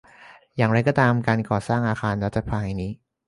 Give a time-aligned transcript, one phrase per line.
[0.55, 2.91] อย่างไรก็ตามการก่อสร้างอาคารรัฐสภาแห่งนี้